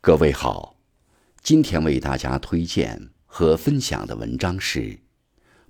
[0.00, 0.76] 各位好，
[1.42, 4.80] 今天为大家推荐和分享的文章是《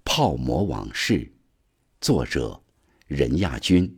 [0.04, 1.14] 泡馍往事》，
[2.02, 2.60] 作者
[3.06, 3.90] 任亚军，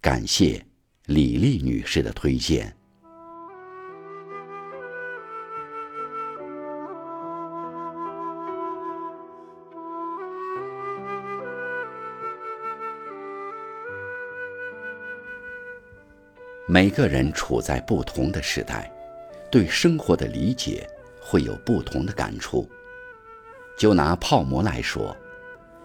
[0.00, 0.66] 感谢
[1.06, 2.76] 李丽女士的推荐。
[16.66, 18.90] 每个人处在不同的时代。
[19.54, 20.84] 对生活的理解
[21.20, 22.68] 会有不同的感触。
[23.78, 25.16] 就拿泡馍来说，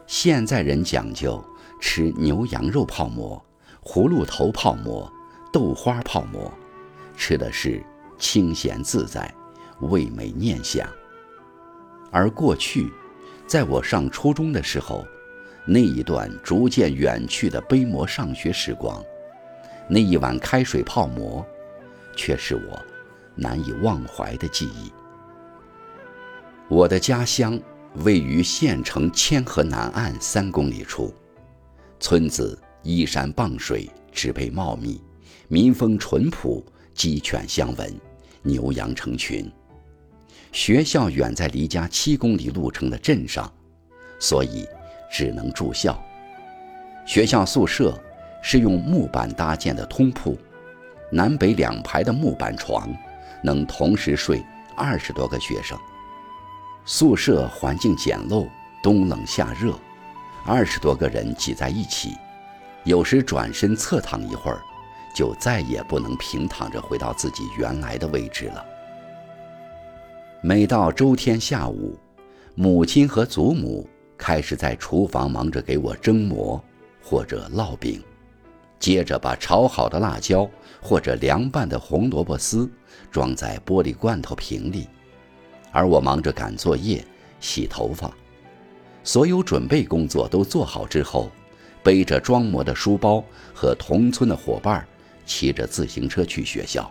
[0.07, 1.39] 现在人讲究
[1.79, 3.39] 吃牛羊肉泡馍、
[3.83, 5.07] 葫芦头泡馍、
[5.53, 6.51] 豆花泡馍，
[7.15, 7.79] 吃的是
[8.17, 9.31] 清闲自在、
[9.81, 10.89] 味美念想。
[12.09, 12.91] 而过去，
[13.45, 15.05] 在我上初中的时候，
[15.63, 18.99] 那一段逐渐远去的杯馍上学时光，
[19.87, 21.45] 那一碗开水泡馍，
[22.15, 22.83] 却是我。
[23.39, 24.91] 难以忘怀的记忆。
[26.67, 27.59] 我的家乡
[28.03, 31.13] 位于县城千河南岸三公里处，
[31.99, 35.01] 村子依山傍水，植被茂密，
[35.47, 36.63] 民风淳朴，
[36.93, 37.91] 鸡犬相闻，
[38.43, 39.51] 牛羊成群。
[40.51, 43.51] 学校远在离家七公里路程的镇上，
[44.19, 44.67] 所以
[45.11, 45.99] 只能住校。
[47.05, 47.99] 学校宿舍
[48.43, 50.37] 是用木板搭建的通铺，
[51.11, 52.87] 南北两排的木板床。
[53.43, 54.43] 能同时睡
[54.75, 55.77] 二十多个学生。
[56.85, 58.47] 宿舍环境简陋，
[58.81, 59.73] 冬冷夏热，
[60.45, 62.17] 二十多个人挤在一起，
[62.83, 64.61] 有时转身侧躺一会儿，
[65.13, 68.65] 就再也不能平躺着回到自己原来的位置了。
[70.41, 71.99] 每到周天下午，
[72.55, 76.63] 母亲和祖母开始在厨房忙着给我蒸馍
[77.03, 78.01] 或者烙饼。
[78.79, 80.49] 接着把炒好的辣椒
[80.81, 82.69] 或者凉拌的红萝卜丝
[83.11, 84.87] 装在玻璃罐头瓶里，
[85.71, 87.05] 而我忙着赶作业、
[87.39, 88.09] 洗头发。
[89.03, 91.29] 所有准备工作都做好之后，
[91.83, 93.23] 背着装馍的书包
[93.53, 94.87] 和同村的伙伴，
[95.25, 96.89] 骑着自行车去学校。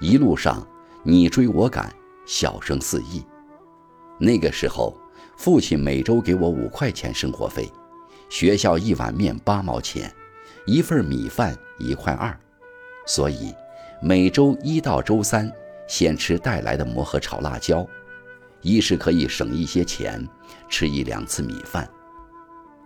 [0.00, 0.66] 一路上
[1.04, 1.94] 你追我赶，
[2.26, 3.22] 笑声四溢。
[4.18, 4.96] 那个时候，
[5.36, 7.70] 父亲每周给我五块钱生活费，
[8.28, 10.12] 学校一碗面八毛钱。
[10.70, 12.32] 一份米饭一块二，
[13.04, 13.52] 所以
[14.00, 15.50] 每周一到周三
[15.88, 17.84] 先吃带来的馍和炒辣椒，
[18.62, 20.24] 一是可以省一些钱，
[20.68, 21.84] 吃一两次米饭；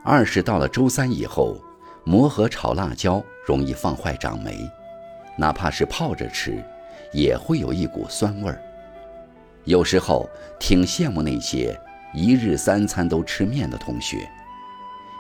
[0.03, 1.63] 二是到了周三以后，
[2.05, 4.67] 馍和炒辣椒容易放坏长霉，
[5.37, 6.65] 哪怕是泡着吃，
[7.13, 8.59] 也会有一股酸味儿。
[9.65, 10.27] 有时候
[10.59, 11.79] 挺羡慕那些
[12.15, 14.27] 一日三餐都吃面的同学。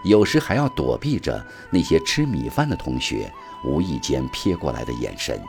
[0.05, 3.33] 有时还要躲避着那些吃米饭的同学
[3.65, 5.41] 无意间瞥过来的眼神。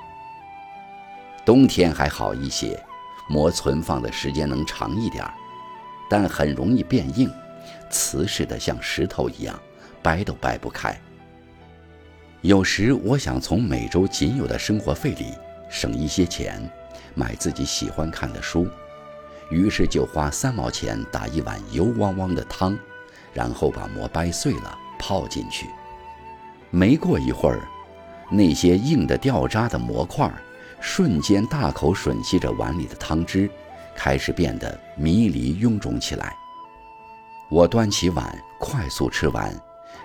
[1.46, 2.82] 冬天还好一些，
[3.30, 5.34] 馍存放的时间能长一点儿，
[6.10, 7.30] 但很容易变硬，
[7.90, 9.60] 瓷实的像石头一样，
[10.02, 11.00] 掰都掰不开。
[12.42, 15.34] 有时我想从每周仅有的生活费里
[15.70, 16.62] 省一些钱，
[17.14, 18.68] 买自己喜欢看的书，
[19.50, 22.78] 于是就花三毛钱打一碗油汪汪的汤。
[23.36, 25.68] 然后把馍掰碎了泡进去，
[26.72, 27.68] 没过一会儿，
[28.32, 30.32] 那些硬的掉渣的馍块
[30.80, 33.50] 瞬间大口吮吸着碗里的汤汁，
[33.94, 36.34] 开始变得迷离臃肿起来。
[37.52, 39.54] 我端起碗快速吃完，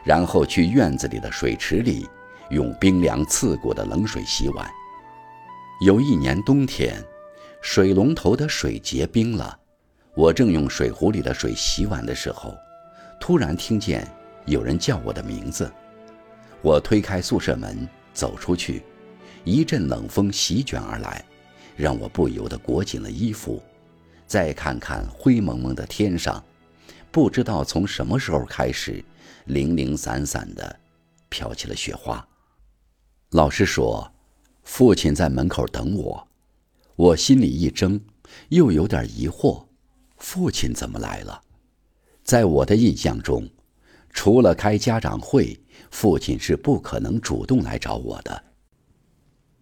[0.03, 2.09] 然后去院子里的水池里
[2.51, 4.69] 用冰凉刺骨的冷水洗碗。
[5.87, 7.01] 有一年冬天，
[7.63, 9.57] 水龙头的水结冰了，
[10.17, 12.53] 我正用水壶里的水洗碗的时候。
[13.21, 14.11] 突然听见
[14.47, 15.71] 有人叫我的名字，
[16.63, 18.83] 我推开宿舍门走出去，
[19.45, 21.23] 一阵冷风席卷而来，
[21.77, 23.63] 让我不由得裹紧了衣服。
[24.27, 26.43] 再看看灰蒙蒙的天上，
[27.11, 29.05] 不知道从什么时候开始，
[29.45, 30.81] 零零散散的
[31.29, 32.27] 飘起了雪花。
[33.33, 34.11] 老师说，
[34.63, 36.27] 父亲在门口等我，
[36.97, 38.01] 我心里一怔，
[38.49, 39.67] 又有点疑惑，
[40.17, 41.43] 父亲怎么来了？
[42.31, 43.45] 在我的印象中，
[44.11, 45.59] 除了开家长会，
[45.91, 48.45] 父亲是不可能主动来找我的。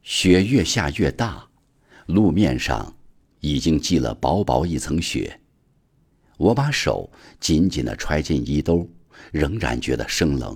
[0.02, 1.48] 雪越下越大，
[2.04, 2.94] 路面上
[3.40, 5.40] 已经积了薄薄一层雪。
[6.36, 7.10] 我把手
[7.40, 8.86] 紧紧地揣进衣兜，
[9.32, 10.54] 仍然觉得生冷。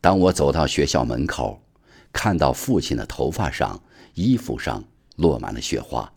[0.00, 1.62] 当我走到学校门口，
[2.14, 3.78] 看到父亲的头发上、
[4.14, 4.82] 衣服上
[5.16, 6.10] 落满了雪花，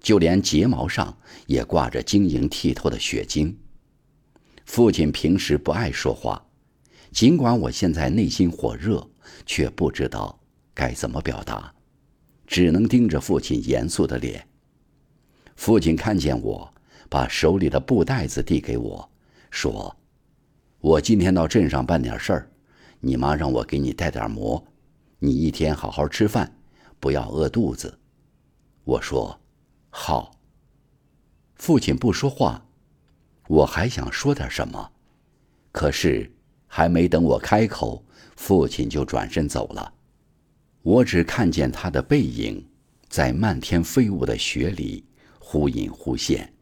[0.00, 1.14] 就连睫毛上
[1.46, 3.54] 也挂着晶莹剔透的雪晶。
[4.64, 6.44] 父亲平时不爱说话，
[7.12, 9.06] 尽管我现在内心火热，
[9.46, 10.38] 却不知道
[10.72, 11.72] 该怎么表达。
[12.46, 14.46] 只能盯着父亲严肃的脸。
[15.56, 16.74] 父亲看见我，
[17.08, 19.10] 把手里的布袋子递给我，
[19.50, 19.96] 说
[20.80, 22.50] ：“我今天到镇上办点事儿，
[23.00, 24.62] 你妈让我给你带点馍，
[25.18, 26.54] 你一天好好吃饭，
[27.00, 27.98] 不要饿肚子。”
[28.84, 29.40] 我说
[29.88, 30.32] ：“好。”
[31.56, 32.66] 父亲不说话，
[33.48, 34.92] 我还想说点什么，
[35.70, 36.30] 可是
[36.66, 38.04] 还没等我开口，
[38.36, 39.92] 父亲就转身走了。
[40.82, 42.66] 我只看见他的背影，
[43.08, 45.04] 在漫天飞舞的雪里
[45.38, 46.52] 忽隐忽现，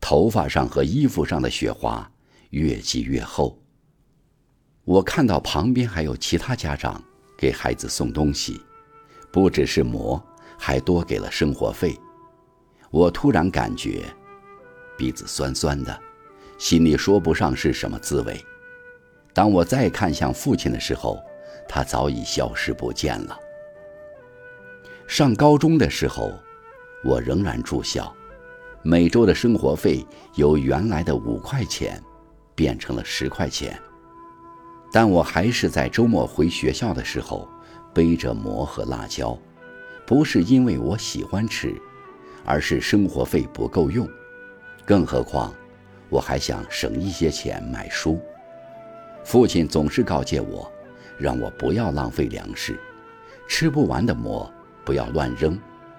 [0.00, 2.10] 头发上和衣服上的雪花
[2.50, 3.60] 越积越厚。
[4.84, 7.02] 我看到旁边还有其他家长
[7.38, 8.60] 给孩子送东西，
[9.32, 10.22] 不只是馍，
[10.58, 11.98] 还多给了生活费。
[12.90, 14.04] 我突然感觉
[14.96, 16.02] 鼻子酸酸的，
[16.64, 18.42] 心里说不上是什么滋味。
[19.34, 21.22] 当我再看向父亲的时候，
[21.68, 23.38] 他早已消失不见了。
[25.06, 26.32] 上高中的时候，
[27.04, 28.10] 我仍然住校，
[28.82, 30.02] 每周的生活费
[30.36, 32.02] 由原来的五块钱
[32.54, 33.78] 变成了十块钱，
[34.90, 37.46] 但我还是在周末回学校的时候
[37.92, 39.38] 背着馍和辣椒，
[40.06, 41.76] 不是因为我喜欢吃。
[42.42, 44.08] 而是生活费不够用，
[44.86, 45.52] 更何况
[46.14, 48.20] 我还想省一些钱买书。
[49.24, 50.70] 父亲总是告诫我，
[51.18, 52.78] 让我不要浪费粮食，
[53.48, 54.48] 吃不完的馍
[54.84, 55.58] 不要乱扔，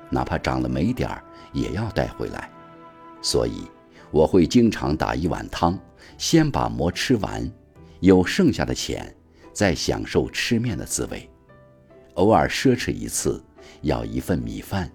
[0.10, 1.22] 哪怕长了霉点儿
[1.52, 2.50] 也要带回来。
[3.22, 3.64] 所以
[4.10, 5.78] 我会经常打一碗汤，
[6.18, 7.52] 先把馍吃完，
[8.00, 9.14] 有剩下的钱
[9.52, 11.30] 再享受吃面的滋味。
[12.14, 13.44] 偶尔奢侈一次，
[13.82, 14.90] 要一份米饭，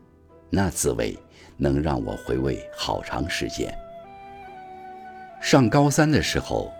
[0.48, 1.14] 那滋味。
[1.62, 3.70] 能让我回味好长时间。
[5.40, 6.70] 上高三的时候，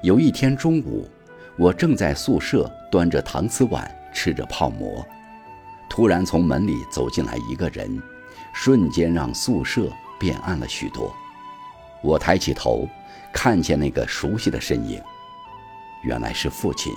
[0.00, 1.08] 有一天中午，
[1.58, 5.04] 我正在宿舍端着搪瓷碗吃着泡馍，
[5.90, 8.00] 突然从门里走进来一个人，
[8.54, 11.12] 瞬间让宿舍变暗了许多。
[12.00, 12.88] 我抬起头，
[13.32, 15.02] 看见那个熟悉的身影，
[16.04, 16.92] 原来是父亲。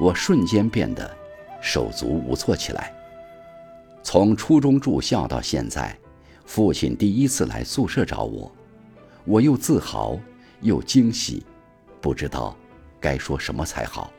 [0.00, 1.14] 我瞬间变得
[1.60, 2.90] 手足无措起来。
[4.02, 5.96] 从初中住校到现在。
[6.44, 8.50] 父亲第一次来宿舍找我，
[9.24, 10.18] 我又自豪
[10.60, 11.44] 又惊喜，
[12.00, 12.56] 不知道
[13.00, 14.12] 该说什么才好。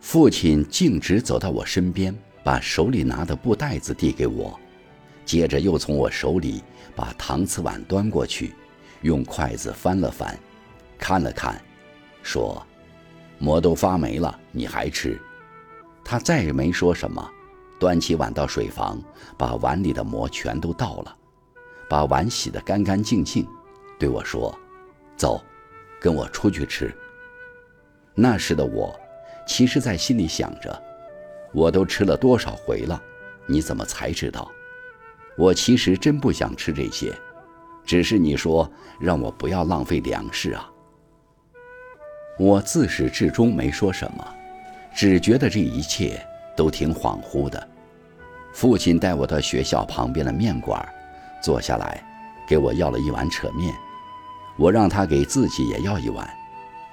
[0.00, 4.58] 父亲径直走到我身边，把手里拿的布袋子递给我，
[5.24, 6.62] 接着又从我手里
[6.94, 8.54] 把搪瓷碗端过去，
[9.02, 10.38] 用筷子翻了翻，
[10.98, 11.60] 看了看，
[12.22, 12.64] 说
[13.38, 15.20] ：“馍都发霉了，你还吃？”
[16.04, 17.30] 他再也没说什么。
[17.78, 18.98] 端起碗到水房，
[19.36, 21.14] 把碗里的馍全都倒了，
[21.90, 23.46] 把碗洗得干干净净，
[23.98, 24.56] 对我说
[25.16, 25.42] ：“走，
[26.00, 26.94] 跟我出去吃。”
[28.14, 28.98] 那时的我，
[29.46, 30.82] 其实在心里想着：
[31.52, 33.02] 我都吃了多少回了，
[33.46, 34.50] 你怎么才知道？
[35.36, 37.12] 我其实真不想吃这些，
[37.84, 38.70] 只是你说
[39.00, 40.70] 让我不要浪费粮食啊。
[42.38, 44.34] 我自始至终没说什么，
[44.94, 46.24] 只觉得这一切。
[46.56, 47.68] 都挺恍惚的。
[48.54, 50.82] 父亲带我到学校旁边的面馆，
[51.42, 52.02] 坐下来，
[52.48, 53.74] 给我要了一碗扯面。
[54.56, 56.28] 我让他给自己也要一碗。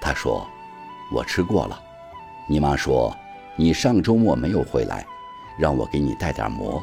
[0.00, 0.46] 他说
[1.12, 1.80] ：“我吃过了。”
[2.46, 3.16] 你妈说
[3.56, 5.06] ：“你上周末没有回来，
[5.58, 6.82] 让我给你带点馍。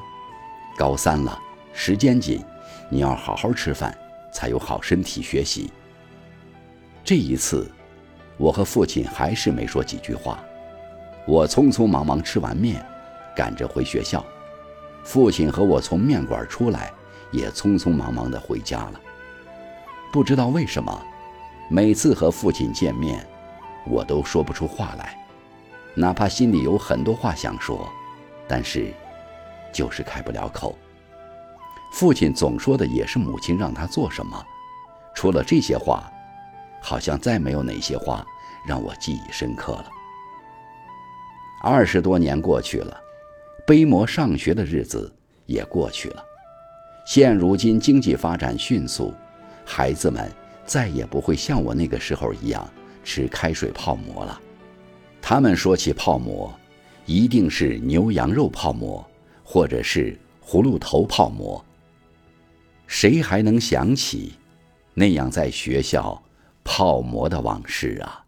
[0.75, 1.39] 高三了，
[1.73, 2.43] 时间紧，
[2.89, 3.95] 你要好好吃饭，
[4.33, 5.71] 才有好身体学习。”
[7.03, 7.69] 这一次，
[8.37, 10.39] 我和父亲还是没说几句话。
[11.27, 12.83] 我匆匆忙忙吃完面，
[13.35, 14.25] 赶着回学校。
[15.03, 16.91] 父亲和我从面馆出来，
[17.31, 19.01] 也匆匆忙忙地回家了。
[20.11, 21.01] 不知道为什么，
[21.69, 23.25] 每次和父亲见面，
[23.87, 25.17] 我都说不出话来，
[25.95, 27.89] 哪怕心里有很多话想说，
[28.45, 28.93] 但是
[29.71, 30.77] 就是开不了口。
[31.93, 34.45] 父亲总说的也是母亲让他做什么，
[35.15, 36.11] 除了这些话，
[36.81, 38.25] 好像再没有哪些话
[38.67, 39.85] 让我记忆深刻了。
[41.63, 42.99] 二十多年过去了，
[43.65, 45.13] 背馍上学的日子
[45.45, 46.23] 也过去了。
[47.05, 49.13] 现如今经济发展迅速，
[49.73, 50.29] 孩子们
[50.65, 52.69] 再也不会像我那个时候一样
[53.05, 54.37] 吃开水泡馍了。
[55.21, 56.53] 他们说起泡馍，
[57.05, 59.09] 一定是牛羊肉泡馍，
[59.45, 61.63] 或者是葫芦头泡馍。
[62.85, 64.33] 谁还能想起
[64.93, 66.21] 那样在学校
[66.65, 68.20] 泡馍的往事啊？